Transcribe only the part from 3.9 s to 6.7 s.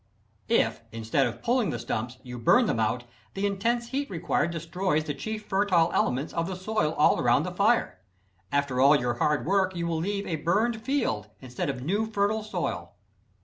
required destroys the chief fertile elements of the